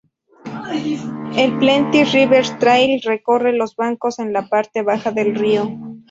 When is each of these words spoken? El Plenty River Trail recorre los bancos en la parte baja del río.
El 1.41 1.51
Plenty 1.59 2.03
River 2.05 2.49
Trail 2.57 2.99
recorre 3.03 3.53
los 3.55 3.75
bancos 3.75 4.17
en 4.17 4.33
la 4.33 4.49
parte 4.49 4.81
baja 4.81 5.11
del 5.11 5.35
río. 5.35 5.69